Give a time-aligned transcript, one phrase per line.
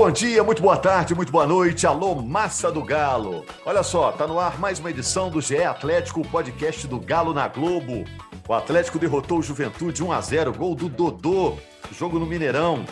[0.00, 1.86] Bom dia, muito boa tarde, muito boa noite.
[1.86, 3.44] Alô, massa do Galo.
[3.66, 7.34] Olha só, tá no ar mais uma edição do GE Atlético, o podcast do Galo
[7.34, 8.06] na Globo.
[8.48, 11.58] O Atlético derrotou o Juventude 1 a 0, gol do Dodô,
[11.92, 12.82] jogo no Mineirão.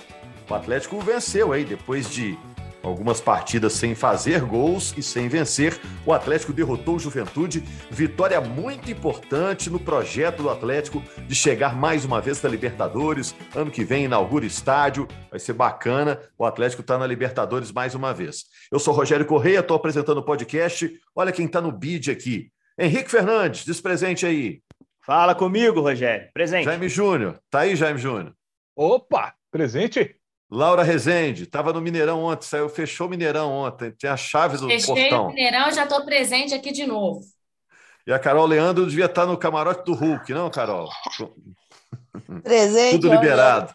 [0.51, 2.39] O Atlético venceu aí depois de
[2.89, 5.79] algumas partidas sem fazer gols e sem vencer.
[6.05, 7.61] O Atlético derrotou o Juventude.
[7.91, 13.35] Vitória muito importante no projeto do Atlético de chegar mais uma vez na Libertadores.
[13.55, 16.21] Ano que vem inaugura estádio, vai ser bacana.
[16.37, 18.45] O Atlético está na Libertadores mais uma vez.
[18.71, 20.91] Eu sou Rogério Correia, estou apresentando o podcast.
[21.15, 22.51] Olha quem está no bid aqui.
[22.79, 24.63] Henrique Fernandes, diz presente aí.
[25.05, 26.29] Fala comigo, Rogério.
[26.35, 26.65] Presente.
[26.65, 27.41] Jaime Júnior.
[27.51, 28.35] Tá aí, Jaime Júnior?
[28.77, 30.18] Opa, presente.
[30.51, 34.67] Laura Rezende, estava no Mineirão ontem, saiu, fechou o Mineirão ontem, tem as chaves do
[34.67, 35.27] Fechei portão.
[35.27, 37.21] o Mineirão, já estou presente aqui de novo.
[38.07, 40.89] E a Carol Leandro devia estar no camarote do Hulk, não, Carol?
[42.43, 42.93] Presente.
[42.93, 43.75] Tudo liberado.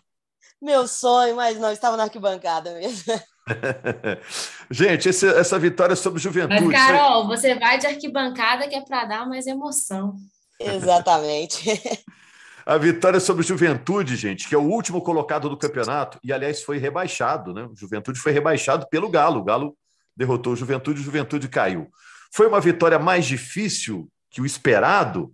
[0.59, 3.13] Meu sonho, mas não, estava na arquibancada mesmo.
[4.71, 6.65] Gente, esse, essa vitória sobre Juventude.
[6.65, 10.15] Mas, Carol, você vai de arquibancada que é para dar mais emoção.
[10.59, 11.63] Exatamente.
[12.65, 16.63] A vitória sobre o Juventude, gente, que é o último colocado do campeonato, e aliás
[16.63, 17.63] foi rebaixado, né?
[17.63, 19.41] O Juventude foi rebaixado pelo Galo.
[19.41, 19.77] O Galo
[20.15, 21.89] derrotou o Juventude, o Juventude caiu.
[22.31, 25.33] Foi uma vitória mais difícil que o esperado.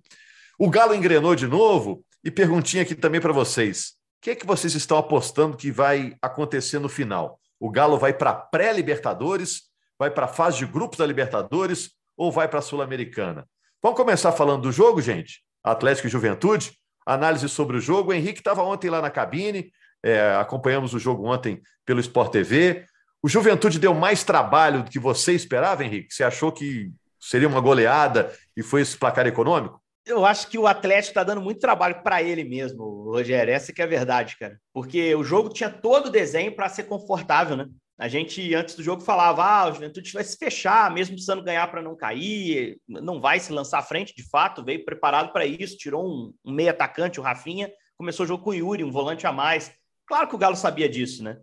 [0.58, 2.04] O Galo engrenou de novo.
[2.22, 6.18] E perguntinha aqui também para vocês: o que é que vocês estão apostando que vai
[6.22, 7.40] acontecer no final?
[7.60, 12.48] O Galo vai para pré-Libertadores, vai para a fase de grupos da Libertadores ou vai
[12.48, 13.48] para a Sul-Americana?
[13.82, 15.42] Vamos começar falando do jogo, gente?
[15.64, 18.12] Atlético e Juventude análise sobre o jogo.
[18.12, 19.72] O Henrique estava ontem lá na cabine,
[20.04, 22.86] é, acompanhamos o jogo ontem pelo Sport TV.
[23.22, 26.14] O Juventude deu mais trabalho do que você esperava, Henrique?
[26.14, 29.82] Você achou que seria uma goleada e foi esse placar econômico?
[30.06, 33.54] Eu acho que o Atlético está dando muito trabalho para ele mesmo, Rogério.
[33.54, 34.58] Essa que é a verdade, cara.
[34.74, 37.68] Porque o jogo tinha todo o desenho para ser confortável, né?
[38.00, 41.70] A gente, antes do jogo, falava: ah, o Juventude vai se fechar, mesmo precisando ganhar
[41.70, 45.78] para não cair, não vai se lançar à frente, de fato, veio preparado para isso,
[45.78, 49.28] tirou um, um meio atacante, o Rafinha, começou o jogo com o Yuri, um volante
[49.28, 49.72] a mais.
[50.08, 51.38] Claro que o Galo sabia disso, né?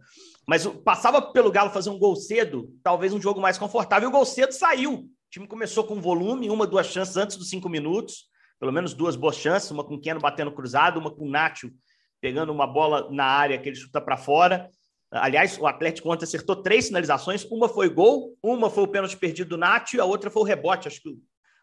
[0.48, 4.08] Mas passava pelo Galo fazer um gol cedo, talvez um jogo mais confortável.
[4.08, 4.94] E o gol cedo saiu.
[4.94, 8.28] O time começou com volume, uma, duas chances antes dos cinco minutos,
[8.58, 11.70] pelo menos duas boas chances, uma com o Keno batendo cruzado, uma com o Nacho
[12.20, 14.70] pegando uma bola na área que ele chuta para fora.
[15.21, 17.44] Aliás, o Atlético ontem acertou três sinalizações.
[17.44, 20.44] Uma foi gol, uma foi o pênalti perdido do Nath e a outra foi o
[20.44, 20.88] rebote.
[20.88, 21.10] Acho que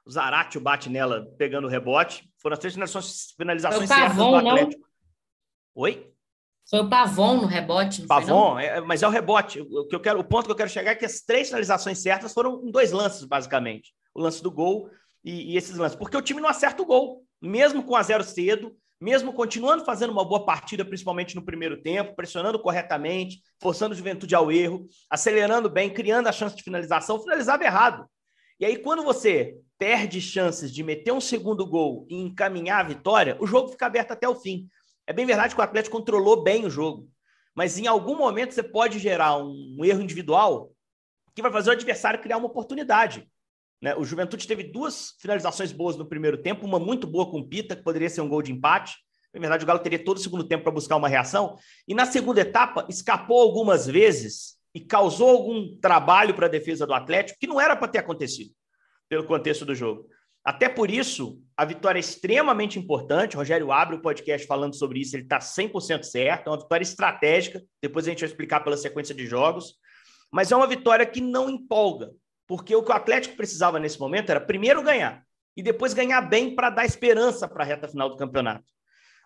[0.05, 2.29] o Zaratio bate nela pegando o rebote.
[2.37, 4.81] Foram as três finalizações, finalizações certas do Atlético.
[4.81, 5.83] Não?
[5.83, 6.13] Oi?
[6.69, 8.05] Foi o Pavon no rebote.
[8.07, 9.61] Pavon, é, mas é o rebote.
[9.61, 11.99] O, que eu quero, o ponto que eu quero chegar é que as três finalizações
[11.99, 13.93] certas foram em dois lances, basicamente.
[14.13, 14.89] O lance do gol
[15.23, 15.97] e, e esses lances.
[15.97, 17.23] Porque o time não acerta o gol.
[17.41, 22.15] Mesmo com a zero cedo, mesmo continuando fazendo uma boa partida, principalmente no primeiro tempo,
[22.15, 27.65] pressionando corretamente, forçando o juventude ao erro, acelerando bem, criando a chance de finalização, finalizava
[27.65, 28.09] errado.
[28.61, 33.35] E aí, quando você perde chances de meter um segundo gol e encaminhar a vitória,
[33.41, 34.69] o jogo fica aberto até o fim.
[35.05, 37.05] É bem verdade que o Atlético controlou bem o jogo,
[37.53, 40.71] mas em algum momento você pode gerar um erro individual
[41.35, 43.29] que vai fazer o adversário criar uma oportunidade.
[43.83, 43.93] Né?
[43.97, 47.75] O Juventude teve duas finalizações boas no primeiro tempo, uma muito boa com o Pita,
[47.75, 48.95] que poderia ser um gol de empate.
[49.33, 51.57] Na verdade, o Galo teria todo o segundo tempo para buscar uma reação.
[51.85, 56.93] E na segunda etapa, escapou algumas vezes e causou algum trabalho para a defesa do
[56.93, 58.51] Atlético, que não era para ter acontecido,
[59.09, 60.07] pelo contexto do jogo.
[60.45, 63.35] Até por isso, a vitória é extremamente importante.
[63.35, 66.47] O Rogério abre o podcast falando sobre isso, ele está 100% certo.
[66.47, 67.61] É uma vitória estratégica.
[67.81, 69.75] Depois a gente vai explicar pela sequência de jogos.
[70.31, 72.11] Mas é uma vitória que não empolga.
[72.47, 75.23] Porque o que o Atlético precisava nesse momento era primeiro ganhar
[75.55, 78.65] e depois ganhar bem para dar esperança para a reta final do campeonato.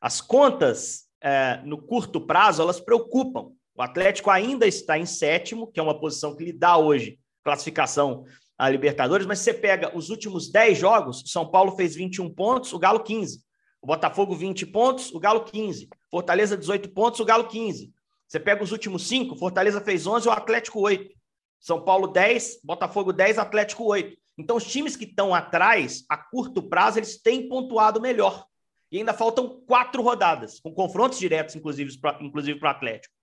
[0.02, 3.52] As contas é, no curto prazo elas preocupam.
[3.76, 8.26] O Atlético ainda está em sétimo, que é uma posição que lhe dá hoje classificação
[8.58, 12.80] a Libertadores, mas você pega os últimos 10 jogos, São Paulo fez 21 pontos, o
[12.80, 13.42] Galo 15.
[13.82, 15.88] O Botafogo 20 pontos, o Galo 15.
[16.10, 17.92] Fortaleza 18 pontos, o Galo 15.
[18.28, 21.17] Você pega os últimos cinco, Fortaleza fez 11, o Atlético 8.
[21.60, 24.18] São Paulo 10, Botafogo 10, Atlético 8.
[24.38, 28.46] Então, os times que estão atrás, a curto prazo, eles têm pontuado melhor.
[28.92, 33.14] E ainda faltam quatro rodadas, com confrontos diretos, inclusive para inclusive o Atlético.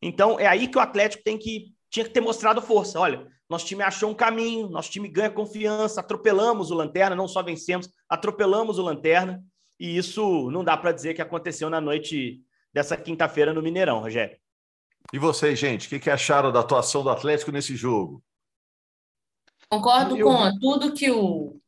[0.00, 2.98] Então, é aí que o Atlético tem que, tinha que ter mostrado força.
[2.98, 7.42] Olha, nosso time achou um caminho, nosso time ganha confiança, atropelamos o Lanterna, não só
[7.42, 9.42] vencemos, atropelamos o Lanterna.
[9.78, 12.40] E isso não dá para dizer que aconteceu na noite
[12.72, 14.38] dessa quinta-feira no Mineirão, Rogério.
[15.12, 18.22] E vocês, gente, o que, que acharam da atuação do Atlético nesse jogo?
[19.68, 20.26] Concordo eu...
[20.26, 21.59] com tudo que o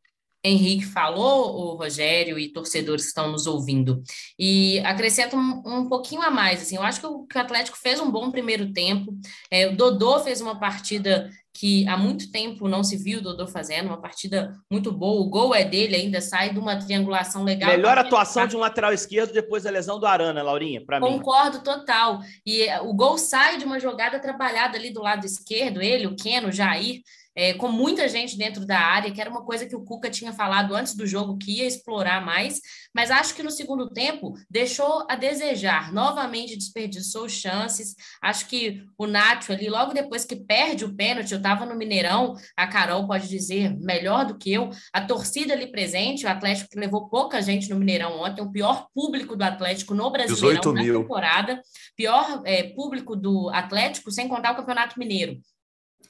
[0.44, 4.02] Henrique falou, o Rogério e torcedores que estão nos ouvindo.
[4.38, 6.62] E acrescento um, um pouquinho a mais.
[6.62, 9.14] Assim, eu acho que o, que o Atlético fez um bom primeiro tempo.
[9.50, 13.46] É, o Dodô fez uma partida que há muito tempo não se viu o Dodô
[13.46, 15.20] fazendo, uma partida muito boa.
[15.20, 17.70] O gol é dele, ainda sai de uma triangulação legal.
[17.70, 21.06] Melhor atuação de um lateral esquerdo depois da lesão do Arana, Laurinha, para mim.
[21.06, 22.20] Concordo total.
[22.44, 26.16] E é, o gol sai de uma jogada trabalhada ali do lado esquerdo, ele, o
[26.16, 27.02] Keno, o Jair
[27.34, 30.32] é, com muita gente dentro da área, que era uma coisa que o Cuca tinha
[30.32, 32.60] falado antes do jogo que ia explorar mais,
[32.94, 37.94] mas acho que no segundo tempo deixou a desejar, novamente desperdiçou chances.
[38.20, 42.34] Acho que o Nacho ali, logo depois que perde o pênalti, eu estava no Mineirão,
[42.56, 46.78] a Carol pode dizer melhor do que eu, a torcida ali presente, o Atlético que
[46.78, 51.62] levou pouca gente no Mineirão ontem, o pior público do Atlético no Brasileirão na temporada,
[51.96, 55.40] pior é, público do Atlético, sem contar o Campeonato Mineiro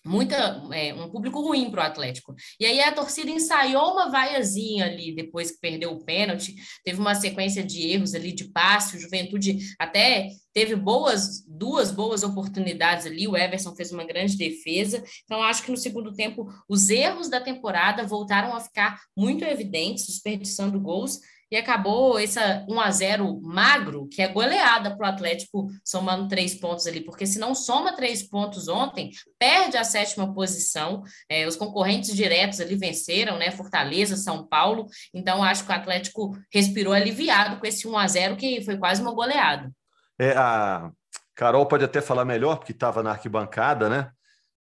[0.05, 2.35] muita é, um público ruim para o Atlético.
[2.59, 6.55] E aí a torcida ensaiou uma vaiazinha ali depois que perdeu o pênalti,
[6.85, 12.23] teve uma sequência de erros ali de passe, o Juventude até teve boas duas boas
[12.23, 15.03] oportunidades ali, o Everson fez uma grande defesa.
[15.25, 20.07] Então acho que no segundo tempo os erros da temporada voltaram a ficar muito evidentes,
[20.07, 21.21] desperdiçando gols
[21.53, 26.55] e acabou essa 1 a 0 magro, que é goleada para o Atlético, somando três
[26.55, 31.03] pontos ali, porque se não soma três pontos ontem, perde a sétima posição.
[31.29, 33.51] É, os concorrentes diretos ali venceram, né?
[33.51, 34.87] Fortaleza, São Paulo.
[35.13, 39.03] Então, acho que o Atlético respirou aliviado com esse 1 a 0 que foi quase
[39.03, 39.71] uma goleada.
[40.19, 40.91] É, a
[41.35, 44.11] Carol pode até falar melhor, porque estava na arquibancada, né?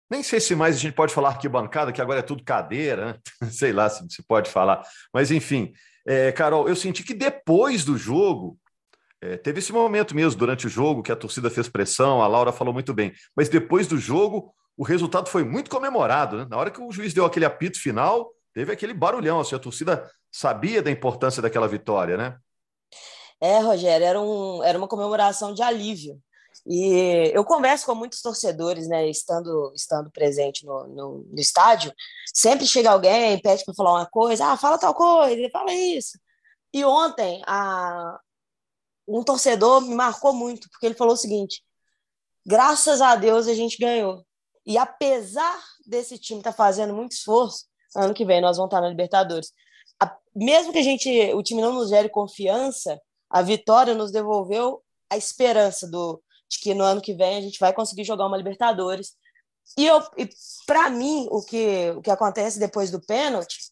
[0.10, 3.16] Nem sei se mais a gente pode falar arquibancada, que agora é tudo cadeira, né?
[3.52, 4.82] sei lá se se pode falar.
[5.14, 5.72] Mas, enfim,
[6.10, 8.58] é, Carol, eu senti que depois do jogo,
[9.22, 12.52] é, teve esse momento mesmo durante o jogo que a torcida fez pressão, a Laura
[12.52, 16.38] falou muito bem, mas depois do jogo, o resultado foi muito comemorado.
[16.38, 16.48] Né?
[16.50, 20.10] Na hora que o juiz deu aquele apito final, teve aquele barulhão, assim, a torcida
[20.32, 22.38] sabia da importância daquela vitória, né?
[23.40, 26.20] É, Rogério, era, um, era uma comemoração de alívio.
[26.66, 31.94] E eu converso com muitos torcedores, né, estando, estando presente no, no, no estádio.
[32.34, 36.20] Sempre chega alguém, pede para falar uma coisa, ah, fala tal coisa, fala isso.
[36.74, 38.20] E ontem, a,
[39.08, 41.64] um torcedor me marcou muito, porque ele falou o seguinte:
[42.46, 44.24] graças a Deus a gente ganhou.
[44.66, 47.66] E apesar desse time estar tá fazendo muito esforço,
[47.96, 49.52] ano que vem nós vamos estar na Libertadores.
[50.00, 54.84] A, mesmo que a gente, o time não nos gere confiança, a vitória nos devolveu
[55.10, 58.38] a esperança do, de que no ano que vem a gente vai conseguir jogar uma
[58.38, 59.16] Libertadores.
[59.78, 60.30] E, e
[60.66, 63.72] para mim, o que, o que acontece depois do pênalti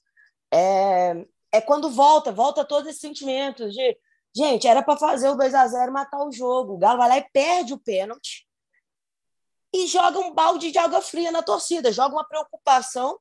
[0.54, 3.98] é, é quando volta, volta todos esses sentimentos de,
[4.36, 6.74] gente, era para fazer o 2 a 0 matar o jogo.
[6.74, 8.48] O Galo vai lá e perde o pênalti
[9.74, 13.20] e joga um balde de água fria na torcida, joga uma preocupação,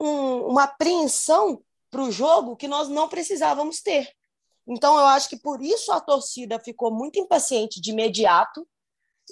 [0.00, 4.12] um, uma apreensão para o jogo que nós não precisávamos ter.
[4.66, 8.68] Então, eu acho que por isso a torcida ficou muito impaciente de imediato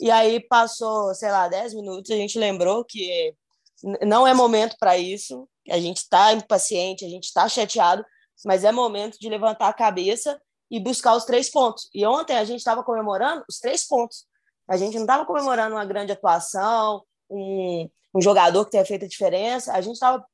[0.00, 3.34] e aí passou, sei lá, 10 minutos, a gente lembrou que
[4.02, 8.04] não é momento para isso, a gente está impaciente, a gente está chateado,
[8.44, 11.88] mas é momento de levantar a cabeça e buscar os três pontos.
[11.94, 14.26] E ontem a gente estava comemorando os três pontos.
[14.68, 19.08] A gente não estava comemorando uma grande atuação, um, um jogador que tenha feito a
[19.08, 20.24] diferença, a gente estava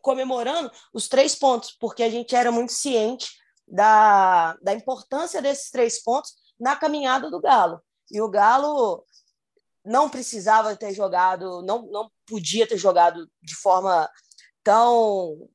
[0.00, 3.30] comemorando os três pontos, porque a gente era muito ciente
[3.66, 7.80] da, da importância desses três pontos na caminhada do Galo.
[8.10, 9.04] E o Galo
[9.84, 14.08] não precisava ter jogado, não, não podia ter jogado de forma
[14.62, 15.48] tão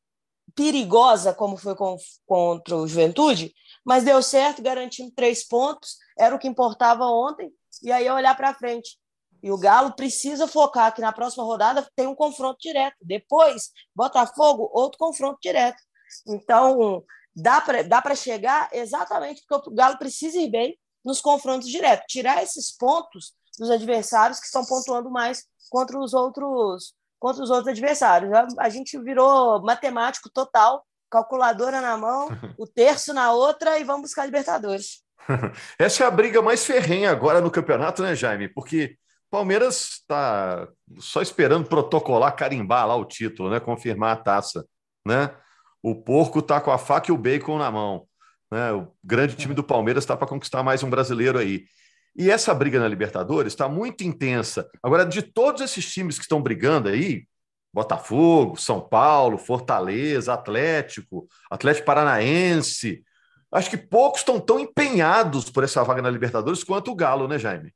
[0.56, 1.96] perigosa como foi com,
[2.26, 3.54] contra o Juventude,
[3.86, 8.36] mas deu certo, garantindo três pontos, era o que importava ontem, e aí é olhar
[8.36, 8.98] para frente.
[9.42, 12.96] E o Galo precisa focar que na próxima rodada tem um confronto direto.
[13.02, 15.82] Depois, Botafogo, outro confronto direto.
[16.26, 17.04] Então,
[17.36, 22.42] dá para dá chegar exatamente porque o Galo precisa ir bem nos confrontos diretos, tirar
[22.42, 28.34] esses pontos dos adversários que estão pontuando mais contra os outros contra os outros adversários.
[28.60, 32.28] A, gente virou matemático total, calculadora na mão,
[32.60, 35.02] o terço na outra e vamos buscar Libertadores.
[35.80, 38.50] Essa é a briga mais ferrenha agora no campeonato, né, Jaime?
[38.50, 38.98] Porque
[39.32, 40.68] Palmeiras está
[41.00, 43.60] só esperando protocolar, carimbar lá o título, né?
[43.60, 44.64] Confirmar a taça,
[45.08, 45.34] né?
[45.82, 48.06] O porco está com a faca e o bacon na mão.
[48.54, 48.72] Né?
[48.72, 51.66] O grande time do Palmeiras está para conquistar mais um brasileiro aí.
[52.16, 54.70] E essa briga na Libertadores está muito intensa.
[54.84, 57.26] Agora, de todos esses times que estão brigando aí,
[57.74, 63.04] Botafogo, São Paulo, Fortaleza, Atlético, Atlético Paranaense,
[63.52, 67.40] acho que poucos estão tão empenhados por essa vaga na Libertadores quanto o Galo, né,
[67.40, 67.74] Jaime?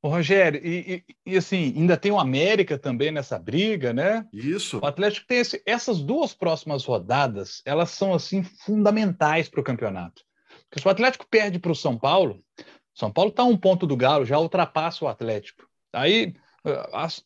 [0.00, 4.24] Ô, Rogério, e, e, e, assim, ainda tem o América também nessa briga, né?
[4.32, 4.78] Isso.
[4.80, 10.22] O Atlético tem esse, essas duas próximas rodadas, elas são assim fundamentais para o campeonato.
[10.68, 12.40] Porque se o Atlético perde para o São Paulo,
[12.94, 15.66] São Paulo está um ponto do Galo, já ultrapassa o Atlético.
[15.92, 16.34] Aí,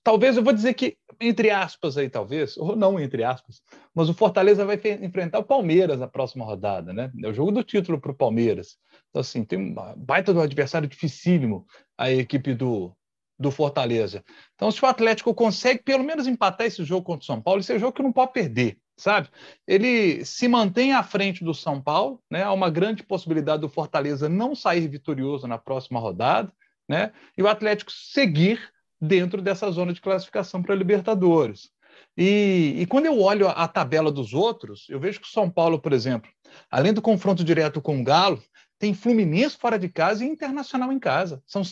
[0.02, 3.62] talvez eu vou dizer que, entre aspas aí, talvez, ou não entre aspas,
[3.94, 7.10] mas o Fortaleza vai enfrentar o Palmeiras na próxima rodada, né?
[7.22, 8.76] É o jogo do título para o Palmeiras.
[9.10, 12.96] Então, assim, tem um baita do adversário dificílimo a equipe do,
[13.38, 14.24] do Fortaleza.
[14.54, 17.72] Então, se o Atlético consegue pelo menos empatar esse jogo contra o São Paulo, esse
[17.72, 19.28] é um jogo que não pode perder, sabe?
[19.66, 22.42] Ele se mantém à frente do São Paulo, né?
[22.42, 26.52] Há uma grande possibilidade do Fortaleza não sair vitorioso na próxima rodada,
[26.88, 27.12] né?
[27.36, 28.72] E o Atlético seguir
[29.02, 31.70] dentro dessa zona de classificação para a Libertadores.
[32.16, 35.50] E, e, quando eu olho a, a, tabela dos outros, eu vejo que o São
[35.50, 36.30] Paulo, por exemplo,
[36.70, 38.40] além do confronto direto com o Galo,
[38.78, 41.42] tem Fluminense fora de casa e Internacional em casa.
[41.46, 41.62] São,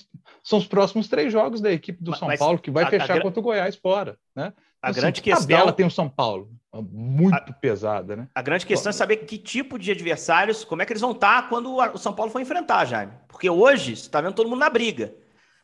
[0.42, 3.18] são os próximos três jogos da equipe do mas, São Paulo, que vai a, fechar
[3.18, 4.16] a, contra o Goiás fora.
[4.34, 4.52] Né?
[4.82, 5.46] A então, grande assim, questão.
[5.46, 8.16] tabela tem o São Paulo, muito pesada.
[8.16, 8.28] Né?
[8.34, 11.48] A grande questão é saber que tipo de adversários, como é que eles vão estar
[11.48, 13.12] quando o São Paulo for enfrentar, Jaime.
[13.28, 15.14] Porque hoje, você está vendo todo mundo na briga.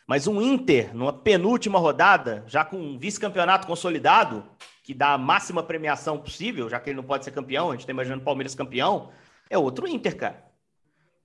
[0.07, 4.45] Mas um Inter, numa penúltima rodada, já com um vice-campeonato consolidado,
[4.83, 7.81] que dá a máxima premiação possível, já que ele não pode ser campeão, a gente
[7.81, 9.11] está imaginando o Palmeiras campeão,
[9.51, 10.47] é outro Inter, cara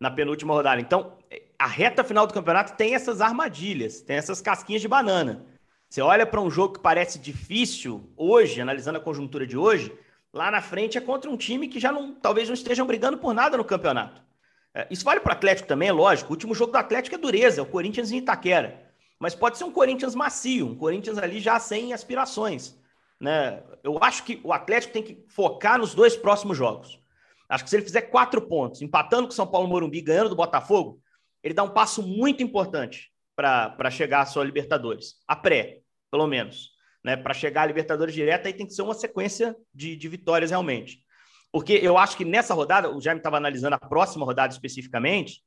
[0.02, 0.82] na penúltima rodada.
[0.82, 1.14] Então,
[1.60, 5.46] a reta final do campeonato tem essas armadilhas, tem essas casquinhas de banana.
[5.88, 9.94] Você olha para um jogo que parece difícil hoje, analisando a conjuntura de hoje,
[10.34, 13.32] lá na frente é contra um time que já não, talvez não estejam brigando por
[13.32, 14.24] nada no campeonato.
[14.74, 16.30] É, isso vale para o Atlético também, é lógico.
[16.30, 18.90] O último jogo do Atlético é dureza, é o Corinthians em Itaquera.
[19.20, 22.80] Mas pode ser um Corinthians macio, um Corinthians ali já sem aspirações.
[23.20, 23.62] Né?
[23.84, 27.00] Eu acho que o Atlético tem que focar nos dois próximos jogos.
[27.48, 30.36] Acho que se ele fizer quatro pontos, empatando com o São Paulo Morumbi, ganhando do
[30.36, 31.02] Botafogo,
[31.44, 35.16] ele dá um passo muito importante para chegar à sua Libertadores.
[35.28, 36.72] A pré, pelo menos.
[37.04, 37.18] Né?
[37.18, 41.04] Para chegar à Libertadores direta, aí tem que ser uma sequência de, de vitórias realmente.
[41.52, 45.44] Porque eu acho que nessa rodada, o Jaime estava analisando a próxima rodada especificamente,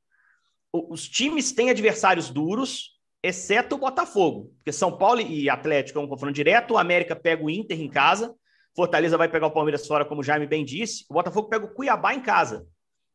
[0.71, 4.51] os times têm adversários duros, exceto o Botafogo.
[4.57, 7.89] Porque São Paulo e Atlético é um confronto direto, o América pega o Inter em
[7.89, 8.35] casa,
[8.75, 11.05] Fortaleza vai pegar o Palmeiras fora, como o Jaime bem disse.
[11.09, 12.67] O Botafogo pega o Cuiabá em casa.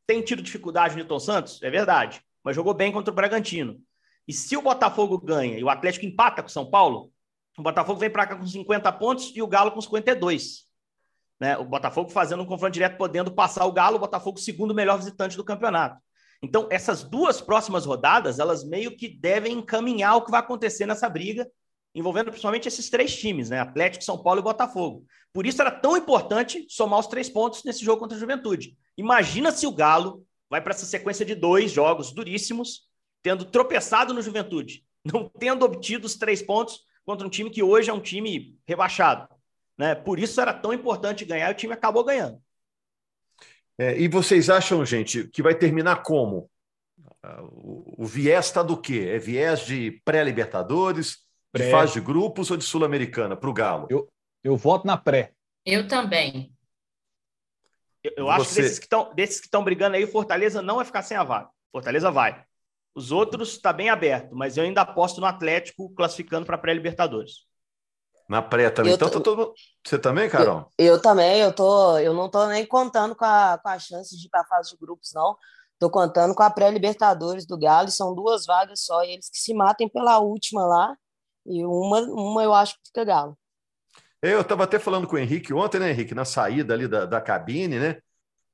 [0.07, 1.63] Tem tido dificuldade no Newton Santos?
[1.63, 2.23] É verdade.
[2.43, 3.79] Mas jogou bem contra o Bragantino.
[4.27, 7.13] E se o Botafogo ganha e o Atlético empata com o São Paulo,
[7.59, 10.70] o Botafogo vem para cá com 50 pontos e o Galo com 52.
[11.41, 11.57] Né?
[11.57, 15.37] O Botafogo fazendo um confronto direto, podendo passar o Galo, o Botafogo segundo melhor visitante
[15.37, 15.99] do campeonato.
[16.43, 21.09] Então, essas duas próximas rodadas, elas meio que devem encaminhar o que vai acontecer nessa
[21.09, 21.47] briga
[21.95, 23.59] envolvendo principalmente esses três times, né?
[23.59, 25.05] Atlético, São Paulo e Botafogo.
[25.33, 28.77] Por isso era tão importante somar os três pontos nesse jogo contra a Juventude.
[28.97, 32.89] Imagina se o Galo vai para essa sequência de dois jogos duríssimos,
[33.23, 37.91] tendo tropeçado no Juventude, não tendo obtido os três pontos contra um time que hoje
[37.91, 39.29] é um time rebaixado.
[39.81, 39.95] Né?
[39.95, 42.39] Por isso era tão importante ganhar e o time acabou ganhando.
[43.79, 46.51] É, e vocês acham, gente, que vai terminar como?
[47.23, 49.09] Ah, o, o viés está do quê?
[49.11, 51.65] É viés de pré-Libertadores, Pré.
[51.65, 53.87] De fase de grupos ou de Sul-Americana para o Galo?
[53.89, 54.07] Eu,
[54.45, 55.33] eu voto na pré.
[55.65, 56.55] Eu também.
[58.05, 60.85] Eu, eu acho que desses que estão desses que estão brigando aí, Fortaleza não vai
[60.85, 61.49] ficar sem a vaga.
[61.73, 62.45] Fortaleza vai.
[62.95, 67.49] Os outros está bem aberto, mas eu ainda aposto no Atlético classificando para pré-Libertadores.
[68.31, 68.93] Na pré também.
[68.93, 69.21] Então, tô...
[69.21, 69.53] todo...
[69.85, 70.71] você também, Carol?
[70.79, 74.17] Eu, eu, também, eu, tô, eu não estou nem contando com a, com a chance
[74.17, 75.37] de ir para a fase de grupos, não.
[75.73, 79.37] Estou contando com a pré-Libertadores do Galo, e são duas vagas só, e eles que
[79.37, 80.97] se matem pela última lá.
[81.45, 83.37] E uma, uma eu acho que fica Galo.
[84.23, 87.21] Eu estava até falando com o Henrique ontem, né, Henrique, na saída ali da, da
[87.21, 87.99] cabine, né?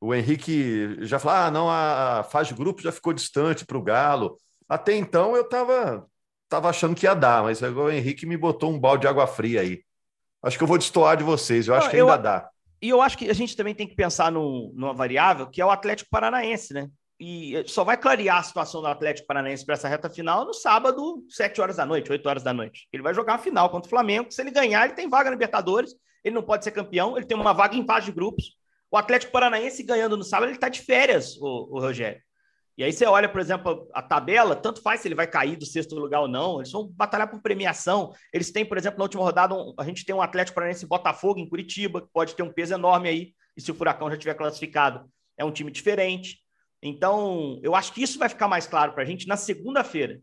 [0.00, 3.82] O Henrique já falou: ah, não, a fase de grupo já ficou distante para o
[3.82, 4.38] Galo.
[4.66, 6.06] Até então eu estava
[6.48, 9.26] tava achando que ia dar, mas agora o Henrique me botou um balde de água
[9.26, 9.80] fria aí.
[10.42, 12.50] Acho que eu vou destoar de vocês, eu acho não, que ainda eu, dá.
[12.80, 15.66] E eu acho que a gente também tem que pensar no, numa variável que é
[15.66, 16.88] o Atlético Paranaense, né?
[17.18, 21.24] e só vai clarear a situação do Atlético Paranaense para essa reta final no sábado,
[21.30, 22.86] 7 horas da noite, 8 horas da noite.
[22.92, 24.30] Ele vai jogar a final contra o Flamengo.
[24.30, 25.94] Se ele ganhar, ele tem vaga na Libertadores.
[26.22, 28.56] Ele não pode ser campeão, ele tem uma vaga em fase de grupos.
[28.90, 32.20] O Atlético Paranaense ganhando no sábado, ele está de férias, o, o, Rogério.
[32.78, 35.64] E aí você olha, por exemplo, a tabela, tanto faz se ele vai cair do
[35.64, 36.58] sexto lugar ou não.
[36.58, 38.12] Eles vão batalhar por premiação.
[38.32, 41.40] Eles têm, por exemplo, na última rodada, um, a gente tem um Atlético Paranaense Botafogo
[41.40, 43.34] em Curitiba, que pode ter um peso enorme aí.
[43.56, 46.38] E se o Furacão já tiver classificado, é um time diferente.
[46.82, 50.20] Então, eu acho que isso vai ficar mais claro para a gente na segunda-feira.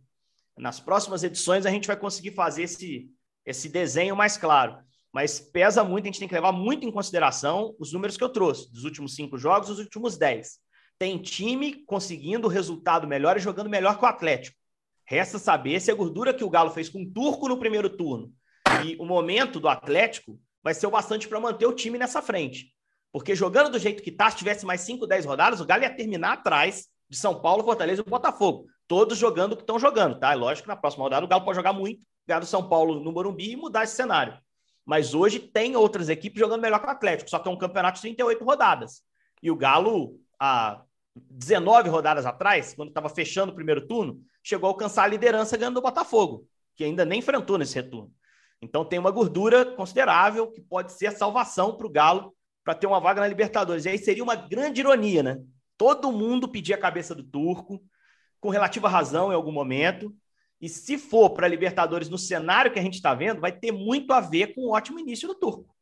[0.56, 3.10] Nas próximas edições, a gente vai conseguir fazer esse,
[3.44, 4.78] esse desenho mais claro.
[5.12, 8.30] Mas pesa muito, a gente tem que levar muito em consideração os números que eu
[8.30, 10.60] trouxe, dos últimos cinco jogos, dos últimos dez.
[11.04, 14.58] Tem time conseguindo resultado melhor e jogando melhor que o Atlético.
[15.06, 18.32] Resta saber se a gordura que o Galo fez com o Turco no primeiro turno
[18.86, 22.74] e o momento do Atlético vai ser o bastante para manter o time nessa frente.
[23.12, 25.94] Porque jogando do jeito que está, se tivesse mais 5, 10 rodadas, o Galo ia
[25.94, 28.68] terminar atrás de São Paulo, Fortaleza e Botafogo.
[28.88, 30.32] Todos jogando o que estão jogando, tá?
[30.32, 33.02] É lógico que na próxima rodada o Galo pode jogar muito, ganhar do São Paulo
[33.02, 34.38] no Morumbi e mudar esse cenário.
[34.86, 37.98] Mas hoje tem outras equipes jogando melhor que o Atlético, só que é um campeonato
[37.98, 39.02] de 38 rodadas.
[39.42, 40.82] E o Galo, há
[41.16, 45.76] 19 rodadas atrás, quando estava fechando o primeiro turno, chegou a alcançar a liderança ganhando
[45.76, 48.12] do Botafogo, que ainda nem enfrentou nesse retorno.
[48.62, 52.88] Então tem uma gordura considerável que pode ser a salvação para o Galo para ter
[52.88, 53.86] uma vaga na Libertadores.
[53.86, 55.38] E aí seria uma grande ironia, né?
[55.78, 57.84] Todo mundo pedir a cabeça do turco,
[58.40, 60.16] com relativa razão em algum momento.
[60.62, 63.72] E se for para a Libertadores no cenário que a gente está vendo, vai ter
[63.72, 65.76] muito a ver com o ótimo início do turco.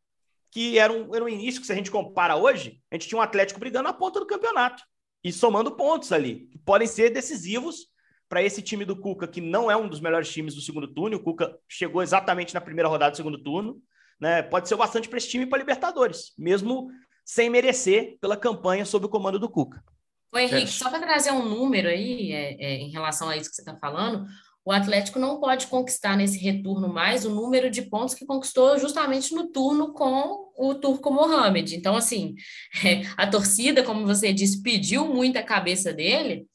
[0.50, 3.20] Que era um, era um início que, se a gente compara hoje, a gente tinha
[3.20, 4.84] um Atlético brigando na ponta do campeonato
[5.24, 7.88] e somando pontos ali, que podem ser decisivos
[8.28, 11.18] para esse time do Cuca, que não é um dos melhores times do segundo turno.
[11.18, 13.82] O Cuca chegou exatamente na primeira rodada do segundo turno.
[14.20, 14.42] Né?
[14.42, 16.90] Pode ser bastante para esse time para Libertadores, mesmo
[17.26, 19.84] sem merecer pela campanha sob o comando do Cuca.
[20.32, 20.68] Ô, Henrique, é.
[20.68, 23.76] só para trazer um número aí é, é, em relação a isso que você está
[23.76, 24.26] falando,
[24.64, 29.34] o Atlético não pode conquistar nesse retorno mais o número de pontos que conquistou justamente
[29.34, 31.76] no turno com o Turco Mohamed.
[31.76, 32.36] Então, assim,
[32.86, 36.46] é, a torcida, como você disse, pediu muito a cabeça dele,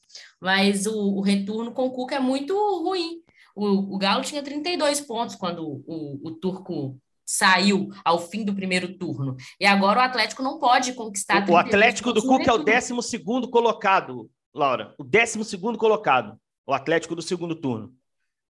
[0.41, 3.17] mas o, o retorno com o Cuca é muito ruim.
[3.55, 8.97] O, o Galo tinha 32 pontos quando o, o Turco saiu ao fim do primeiro
[8.97, 9.35] turno.
[9.59, 11.49] E agora o Atlético não pode conquistar.
[11.49, 13.19] O Atlético do Cuca é o 12
[13.51, 14.95] colocado, Laura.
[14.97, 16.39] O 12 colocado.
[16.65, 17.96] O Atlético do segundo turno.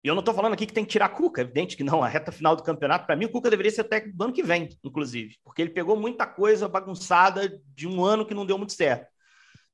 [0.03, 2.03] E eu não estou falando aqui que tem que tirar Cuca, é evidente que não.
[2.03, 4.43] A reta final do campeonato, para mim, o Cuca deveria ser técnico do ano que
[4.43, 8.73] vem, inclusive, porque ele pegou muita coisa bagunçada de um ano que não deu muito
[8.73, 9.07] certo.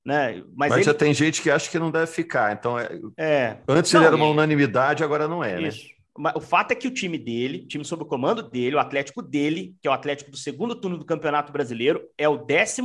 [0.06, 0.44] Né?
[0.56, 0.84] Mas, Mas ele...
[0.84, 2.54] já tem gente que acha que não deve ficar.
[2.54, 3.00] Então, é...
[3.18, 3.58] é.
[3.68, 5.68] antes não, ele era uma unanimidade, agora não é, né?
[5.68, 5.84] Isso.
[6.18, 6.32] né?
[6.36, 9.22] O fato é que o time dele, o time sob o comando dele, o Atlético
[9.22, 12.82] dele, que é o Atlético do segundo turno do Campeonato Brasileiro, é o 12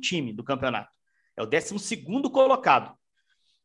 [0.00, 0.88] time do campeonato.
[1.36, 1.74] É o 12
[2.30, 2.94] colocado.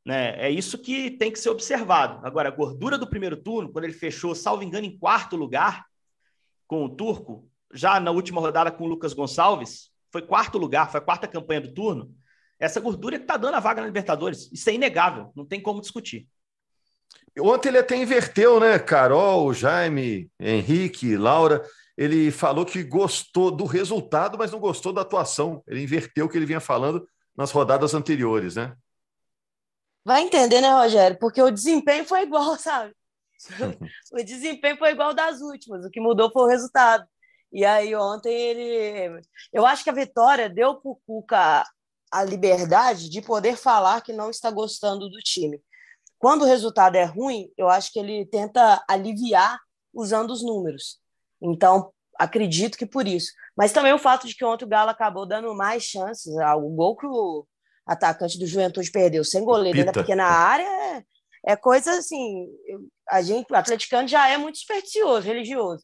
[0.05, 0.35] Né?
[0.39, 2.25] É isso que tem que ser observado.
[2.25, 5.85] Agora, a gordura do primeiro turno, quando ele fechou, salvo engano, em quarto lugar
[6.67, 10.99] com o Turco, já na última rodada com o Lucas Gonçalves, foi quarto lugar, foi
[10.99, 12.15] a quarta campanha do turno
[12.59, 14.49] essa gordura que está dando a vaga na Libertadores.
[14.51, 16.27] Isso é inegável, não tem como discutir.
[17.39, 18.79] Ontem ele até inverteu, né?
[18.79, 21.61] Carol, Jaime, Henrique, Laura.
[21.97, 25.61] Ele falou que gostou do resultado, mas não gostou da atuação.
[25.67, 28.73] Ele inverteu o que ele vinha falando nas rodadas anteriores, né?
[30.05, 31.17] Vai entender, né, Rogério?
[31.19, 32.95] Porque o desempenho foi igual, sabe?
[34.13, 35.83] o desempenho foi igual das últimas.
[35.83, 37.05] O que mudou foi o resultado.
[37.51, 39.21] E aí ontem ele.
[39.51, 41.63] Eu acho que a vitória deu para o Cuca
[42.11, 45.61] a liberdade de poder falar que não está gostando do time.
[46.17, 49.59] Quando o resultado é ruim, eu acho que ele tenta aliviar
[49.93, 50.99] usando os números.
[51.41, 53.31] Então, acredito que por isso.
[53.55, 56.35] Mas também o fato de que ontem o Galo acabou dando mais chances.
[56.37, 57.45] Ah, o gol que o
[57.86, 61.04] atacante do Juventude perdeu sem goleiro na pequena área é,
[61.45, 62.48] é coisa assim.
[63.10, 65.84] A gente, o atleticano já é muito supersticioso, religioso.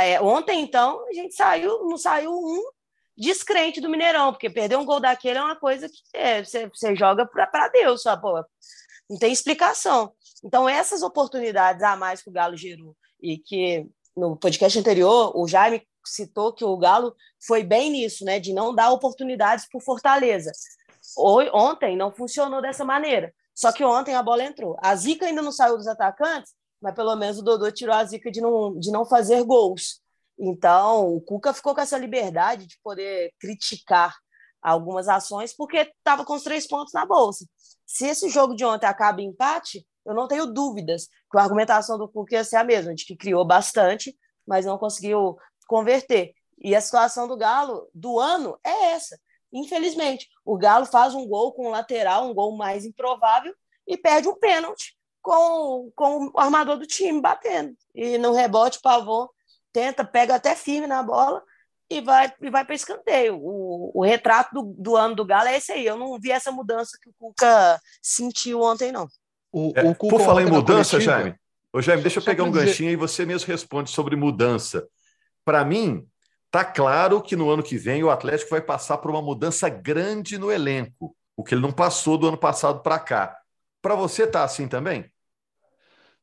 [0.00, 2.62] É, ontem, então, a gente saiu, não saiu um
[3.16, 6.94] descrente do Mineirão, porque perder um gol daquele é uma coisa que é, você, você
[6.94, 8.44] joga para Deus, só, pô,
[9.10, 10.12] não tem explicação.
[10.44, 15.48] Então, essas oportunidades a mais que o Galo gerou, e que no podcast anterior o
[15.48, 20.52] Jaime citou que o Galo foi bem nisso, né, de não dar oportunidades para Fortaleza.
[21.16, 23.32] Ontem não funcionou dessa maneira.
[23.54, 24.76] Só que ontem a bola entrou.
[24.82, 28.30] A zica ainda não saiu dos atacantes, mas pelo menos o Dodô tirou a zica
[28.30, 30.00] de não, de não fazer gols.
[30.38, 34.14] Então, o Cuca ficou com essa liberdade de poder criticar
[34.60, 37.46] algumas ações, porque estava com os três pontos na bolsa.
[37.86, 41.98] Se esse jogo de ontem acaba em empate, eu não tenho dúvidas que a argumentação
[41.98, 45.36] do Cuca ia ser a mesma, de que criou bastante, mas não conseguiu
[45.66, 46.34] converter.
[46.58, 49.18] E a situação do Galo do ano é essa.
[49.54, 53.54] Infelizmente, o Galo faz um gol com o lateral, um gol mais improvável,
[53.86, 57.74] e perde um pênalti com, com o armador do time batendo.
[57.94, 59.28] E no rebote, o Pavon
[59.72, 61.42] tenta, pega até firme na bola
[61.88, 63.38] e vai, e vai para escanteio.
[63.40, 65.86] O, o retrato do, do, ano do Galo é esse aí.
[65.86, 69.08] Eu não vi essa mudança que o Cuca sentiu ontem, não.
[69.52, 71.36] O, é, o por falar em mudança, Jaime,
[71.72, 72.66] Ô, Jaime, deixa eu pegar um dizer...
[72.66, 74.86] ganchinho e você mesmo responde sobre mudança.
[75.44, 76.06] Para mim,
[76.54, 80.38] tá claro que no ano que vem o Atlético vai passar por uma mudança grande
[80.38, 83.36] no elenco, o que ele não passou do ano passado para cá.
[83.82, 85.10] Para você tá assim também?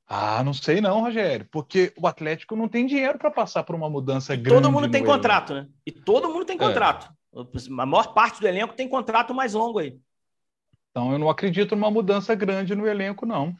[0.07, 3.89] Ah, não sei não, Rogério, porque o Atlético não tem dinheiro para passar por uma
[3.89, 4.61] mudança e grande.
[4.61, 5.67] Todo mundo tem contrato, né?
[5.85, 6.59] E todo mundo tem é.
[6.59, 7.11] contrato.
[7.35, 7.81] É.
[7.81, 9.99] A maior parte do elenco tem contrato mais longo aí.
[10.91, 13.56] Então, eu não acredito numa mudança grande no elenco, não.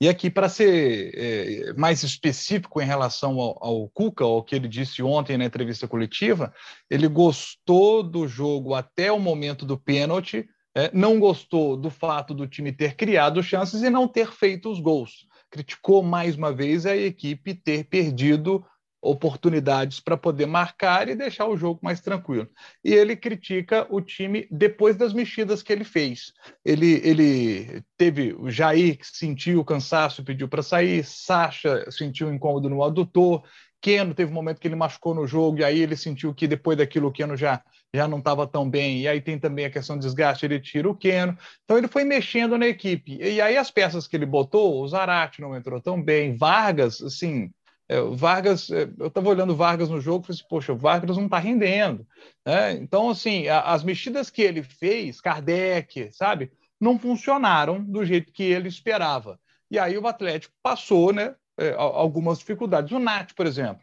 [0.00, 4.66] E aqui, para ser é, mais específico em relação ao, ao Cuca, ao que ele
[4.66, 6.52] disse ontem na entrevista coletiva,
[6.90, 12.48] ele gostou do jogo até o momento do pênalti, é, não gostou do fato do
[12.48, 15.28] time ter criado chances e não ter feito os gols.
[15.50, 18.64] Criticou mais uma vez a equipe ter perdido
[19.02, 22.48] oportunidades para poder marcar e deixar o jogo mais tranquilo.
[22.84, 26.32] E ele critica o time depois das mexidas que ele fez.
[26.64, 32.28] Ele, ele teve o Jair que sentiu o cansaço e pediu para sair, Sacha sentiu
[32.28, 33.42] um incômodo no adutor,
[33.82, 36.78] Keno teve um momento que ele machucou no jogo e aí ele sentiu que depois
[36.78, 37.60] daquilo o Keno já,
[37.92, 39.00] já não estava tão bem.
[39.00, 41.36] E aí tem também a questão de desgaste, ele tira o Keno.
[41.64, 43.16] Então ele foi mexendo na equipe.
[43.20, 47.50] E aí as peças que ele botou, o Zarate não entrou tão bem, Vargas, assim,
[47.92, 51.16] é, Vargas, é, eu estava olhando Vargas no jogo e falei assim, poxa, o Vargas
[51.16, 52.06] não está rendendo.
[52.44, 52.72] Né?
[52.72, 56.50] Então, assim, a, as mexidas que ele fez, Kardec, sabe,
[56.80, 59.38] não funcionaram do jeito que ele esperava.
[59.70, 62.92] E aí o Atlético passou né, é, algumas dificuldades.
[62.92, 63.82] O Nath, por exemplo.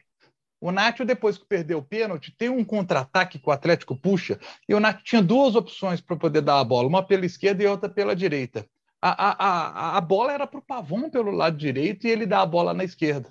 [0.61, 4.73] O Nath, depois que perdeu o pênalti, tem um contra-ataque que o Atlético puxa, e
[4.73, 7.87] o Nath tinha duas opções para poder dar a bola, uma pela esquerda e outra
[7.87, 8.65] pela direita.
[9.01, 12.41] A, a, a, a bola era para o Pavon pelo lado direito e ele dá
[12.41, 13.29] a bola na esquerda.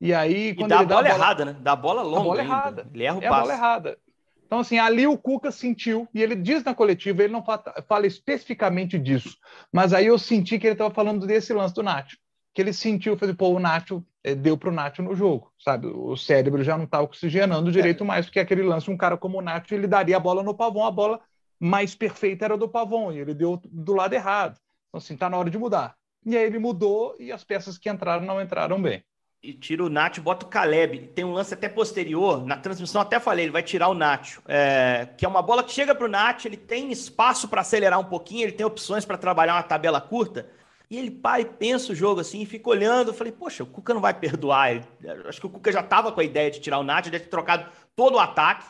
[0.00, 1.56] E aí, quando e dá ele a bola, dá a bola errada, né?
[1.60, 2.20] Dá a bola longa.
[2.20, 2.52] A bola ainda.
[2.54, 2.90] errada.
[2.92, 3.34] Ele erra o é passe.
[3.34, 3.98] a bola errada.
[4.46, 8.06] Então, assim, ali o Cuca sentiu, e ele diz na coletiva, ele não fala, fala
[8.06, 9.36] especificamente disso,
[9.72, 12.18] mas aí eu senti que ele estava falando desse lance do Nacho,
[12.52, 15.86] que ele sentiu, falei, pô, o Nacho é, deu para o Nacho no jogo, sabe?
[15.86, 18.06] O cérebro já não está oxigenando direito é.
[18.08, 20.84] mais, porque aquele lance, um cara como o Nacho, ele daria a bola no pavão,
[20.84, 21.20] a bola
[21.60, 24.58] mais perfeita era do pavão, e ele deu do lado errado.
[24.88, 25.94] Então, assim, tá na hora de mudar.
[26.26, 29.04] E aí ele mudou, e as peças que entraram não entraram bem
[29.42, 31.10] e tira o Nacho, bota o Caleb.
[31.14, 35.08] Tem um lance até posterior, na transmissão até falei, ele vai tirar o Nacho, é,
[35.16, 38.04] que é uma bola que chega para o Nacho, ele tem espaço para acelerar um
[38.04, 40.50] pouquinho, ele tem opções para trabalhar uma tabela curta,
[40.90, 43.66] e ele para e pensa o jogo assim, e fica olhando, eu falei, poxa, o
[43.66, 44.82] Cuca não vai perdoar,
[45.26, 47.28] acho que o Cuca já estava com a ideia de tirar o Nacho, de ter
[47.28, 48.66] trocado todo o ataque.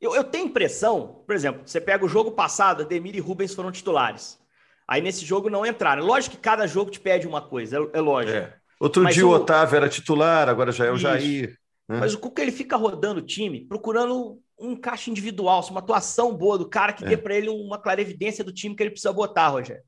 [0.00, 3.72] Eu, eu tenho impressão, por exemplo, você pega o jogo passado, Ademir e Rubens foram
[3.72, 4.38] titulares.
[4.86, 6.04] Aí nesse jogo não entraram.
[6.04, 8.36] Lógico que cada jogo te pede uma coisa, é, é lógico.
[8.36, 8.63] É.
[8.84, 11.02] Outro Mas dia o Otávio era titular, agora já é o Isso.
[11.04, 11.58] Jair.
[11.88, 12.00] Né?
[12.00, 16.58] Mas o Cuca ele fica rodando o time, procurando um caixa individual, uma atuação boa
[16.58, 17.08] do cara que é.
[17.08, 19.82] dê para ele uma clarevidência do time que ele precisa botar, Rogério.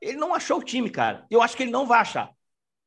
[0.00, 1.26] Ele não achou o time, cara.
[1.30, 2.30] Eu acho que ele não vai achar.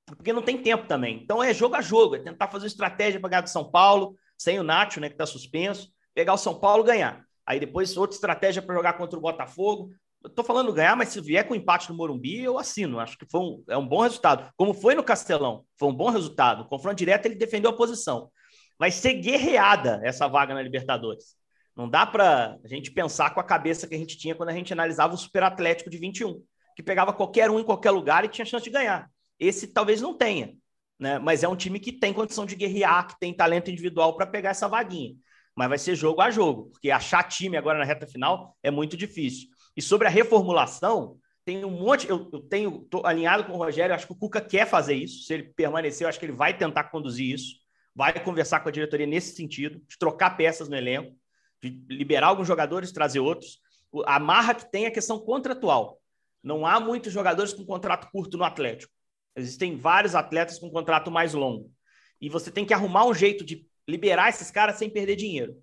[0.08, 1.22] Porque não tem tempo também.
[1.24, 4.16] Então é jogo a jogo, é tentar fazer uma estratégia para ganhar do São Paulo,
[4.36, 7.24] sem o Nacho, né, que está suspenso, pegar o São Paulo ganhar.
[7.46, 9.92] Aí depois outra estratégia para jogar contra o Botafogo,
[10.30, 13.00] tô falando ganhar, mas se vier com empate no Morumbi, eu assino.
[13.00, 14.52] Acho que foi um, é um bom resultado.
[14.56, 16.66] Como foi no Castelão, foi um bom resultado.
[16.66, 18.30] confronto direto, ele defendeu a posição.
[18.78, 21.36] Vai ser guerreada essa vaga na Libertadores.
[21.76, 24.54] Não dá para a gente pensar com a cabeça que a gente tinha quando a
[24.54, 26.42] gente analisava o Super Atlético de 21,
[26.76, 29.10] que pegava qualquer um em qualquer lugar e tinha chance de ganhar.
[29.40, 30.54] Esse talvez não tenha,
[31.00, 31.18] né?
[31.18, 34.52] Mas é um time que tem condição de guerrear, que tem talento individual para pegar
[34.52, 35.16] essa vaguinha.
[35.56, 38.96] Mas vai ser jogo a jogo, porque achar time agora na reta final é muito
[38.96, 39.50] difícil.
[39.76, 42.10] E sobre a reformulação, tem um monte.
[42.10, 45.24] Eu, eu tenho, tô alinhado com o Rogério, acho que o Cuca quer fazer isso.
[45.26, 47.56] Se ele permanecer, eu acho que ele vai tentar conduzir isso.
[47.96, 51.16] Vai conversar com a diretoria nesse sentido, de trocar peças no elenco,
[51.62, 53.60] de liberar alguns jogadores, trazer outros.
[54.06, 56.00] A marra que tem é a questão contratual.
[56.44, 58.94] Não há muitos jogadores com contrato curto no Atlético.
[59.36, 61.72] Existem vários atletas com contrato mais longo.
[62.20, 65.56] E você tem que arrumar um jeito de liberar esses caras sem perder dinheiro.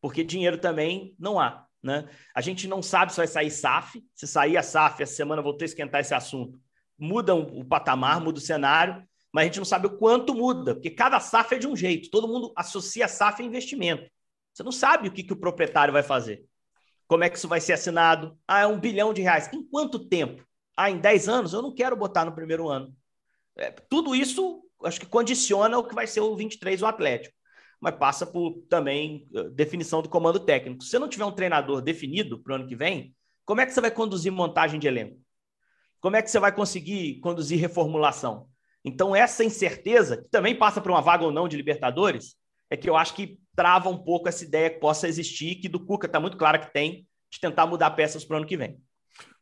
[0.00, 1.66] Porque dinheiro também não há.
[1.82, 2.08] Né?
[2.34, 4.02] A gente não sabe se vai sair SAF.
[4.14, 6.60] Se sair a SAF, essa semana vou ter que esquentar esse assunto.
[6.98, 10.90] Muda o patamar, muda o cenário, mas a gente não sabe o quanto muda, porque
[10.90, 12.10] cada SAF é de um jeito.
[12.10, 14.10] Todo mundo associa SAF a investimento.
[14.52, 16.44] Você não sabe o que, que o proprietário vai fazer.
[17.06, 18.38] Como é que isso vai ser assinado?
[18.46, 19.48] Ah, é um bilhão de reais.
[19.52, 20.46] Em quanto tempo?
[20.76, 21.52] Ah, em 10 anos?
[21.52, 22.94] Eu não quero botar no primeiro ano.
[23.56, 27.34] É, tudo isso acho que condiciona o que vai ser o 23 o Atlético
[27.80, 30.82] mas passa por também definição do comando técnico.
[30.82, 33.14] Se você não tiver um treinador definido para o ano que vem,
[33.44, 35.18] como é que você vai conduzir montagem de elenco?
[36.00, 38.48] Como é que você vai conseguir conduzir reformulação?
[38.84, 42.36] Então, essa incerteza, que também passa por uma vaga ou não de Libertadores,
[42.70, 45.84] é que eu acho que trava um pouco essa ideia que possa existir, que do
[45.84, 48.78] Cuca está muito clara que tem, de tentar mudar peças para o ano que vem.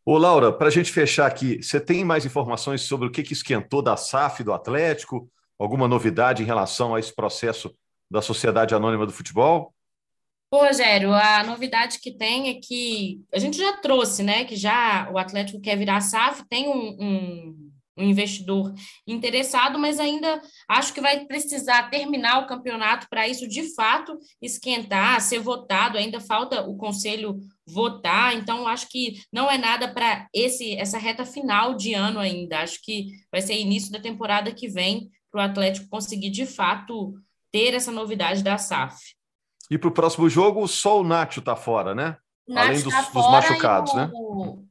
[0.05, 3.33] Ô, Laura, para a gente fechar aqui, você tem mais informações sobre o que, que
[3.33, 5.31] esquentou da SAF do Atlético?
[5.59, 7.73] Alguma novidade em relação a esse processo
[8.11, 9.75] da Sociedade Anônima do Futebol?
[10.51, 14.45] Ô, Rogério, a novidade que tem é que a gente já trouxe, né?
[14.45, 18.73] Que já o Atlético quer virar SAF, tem um, um, um investidor
[19.07, 25.21] interessado, mas ainda acho que vai precisar terminar o campeonato para isso de fato esquentar,
[25.21, 25.99] ser votado.
[25.99, 31.27] Ainda falta o conselho votar, então acho que não é nada para esse essa reta
[31.27, 32.61] final de ano ainda.
[32.61, 37.15] Acho que vai ser início da temporada que vem para o Atlético conseguir de fato
[37.53, 38.97] ter essa novidade da SAF.
[39.71, 42.17] E para o próximo jogo, só o Nacho está fora, né?
[42.49, 43.97] Nath Além dos, tá dos machucados, o...
[43.97, 44.11] né?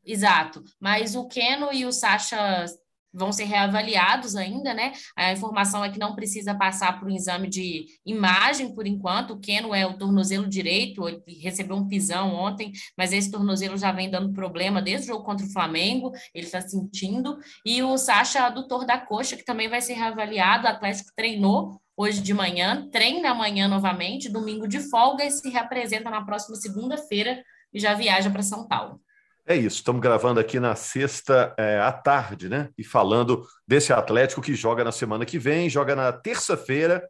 [0.03, 0.63] Exato.
[0.79, 2.65] Mas o Keno e o Sacha
[3.13, 4.93] vão ser reavaliados ainda, né?
[5.15, 9.31] A informação é que não precisa passar por um exame de imagem por enquanto.
[9.31, 13.91] O Keno é o tornozelo direito, ele recebeu um pisão ontem, mas esse tornozelo já
[13.91, 17.37] vem dando problema desde o jogo contra o Flamengo, ele está sentindo.
[17.65, 20.65] E o Sacha, adutor da coxa, que também vai ser reavaliado.
[20.65, 26.11] O Atlético treinou hoje de manhã, treina amanhã novamente, domingo de folga e se reapresenta
[26.11, 29.01] na próxima segunda-feira e já viaja para São Paulo.
[29.47, 32.69] É isso, estamos gravando aqui na sexta é, à tarde, né?
[32.77, 37.07] E falando desse Atlético que joga na semana que vem, joga na terça-feira,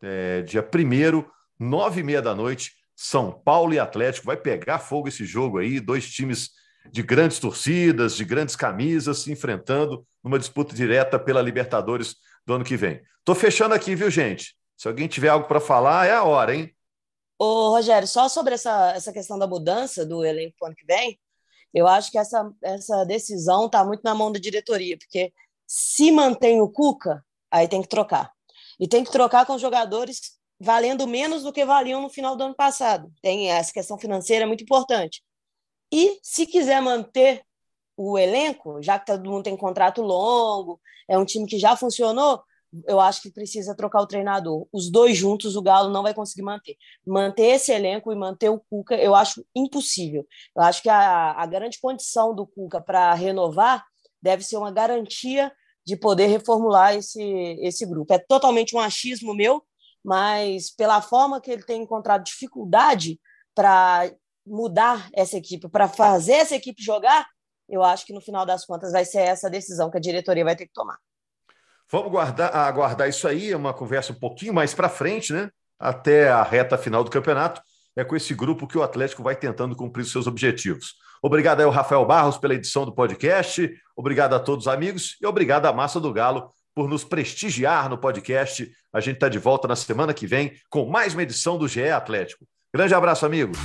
[0.00, 4.26] é, dia primeiro, nove e meia da noite, São Paulo e Atlético.
[4.26, 6.50] Vai pegar fogo esse jogo aí, dois times
[6.90, 12.16] de grandes torcidas, de grandes camisas, se enfrentando numa disputa direta pela Libertadores
[12.46, 13.02] do ano que vem.
[13.18, 14.54] Estou fechando aqui, viu, gente?
[14.76, 16.74] Se alguém tiver algo para falar, é a hora, hein?
[17.38, 21.18] Ô, Rogério, só sobre essa, essa questão da mudança do elenco ano que vem,
[21.72, 25.32] eu acho que essa, essa decisão está muito na mão da diretoria, porque
[25.66, 28.30] se mantém o Cuca, aí tem que trocar.
[28.78, 32.54] E tem que trocar com jogadores valendo menos do que valiam no final do ano
[32.54, 33.12] passado.
[33.20, 35.22] Tem essa questão financeira muito importante.
[35.92, 37.42] E se quiser manter
[37.96, 42.42] o elenco, já que todo mundo tem contrato longo, é um time que já funcionou,
[42.88, 44.66] eu acho que precisa trocar o treinador.
[44.72, 46.76] Os dois juntos, o Galo não vai conseguir manter.
[47.06, 50.26] Manter esse elenco e manter o Cuca, eu acho impossível.
[50.56, 53.84] Eu acho que a, a grande condição do Cuca para renovar
[54.20, 55.52] deve ser uma garantia
[55.86, 57.22] de poder reformular esse,
[57.60, 58.12] esse grupo.
[58.12, 59.62] É totalmente um achismo meu,
[60.02, 63.20] mas pela forma que ele tem encontrado dificuldade
[63.54, 64.10] para
[64.46, 67.26] mudar essa equipe, para fazer essa equipe jogar,
[67.68, 70.56] eu acho que no final das contas vai ser essa decisão que a diretoria vai
[70.56, 70.98] ter que tomar.
[71.90, 75.50] Vamos guardar, aguardar isso aí, é uma conversa um pouquinho mais para frente, né?
[75.78, 77.60] Até a reta final do campeonato.
[77.96, 80.94] É com esse grupo que o Atlético vai tentando cumprir seus objetivos.
[81.22, 85.66] Obrigado ao Rafael Barros pela edição do podcast, obrigado a todos os amigos e obrigado
[85.66, 88.70] à Massa do Galo por nos prestigiar no podcast.
[88.92, 91.88] A gente está de volta na semana que vem com mais uma edição do GE
[91.88, 92.44] Atlético.
[92.74, 93.56] Grande abraço, amigos.